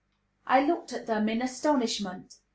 I 0.47 0.61
looked 0.65 0.93
at 0.93 1.05
them 1.05 1.29
in 1.29 1.43
astonishment. 1.43 2.37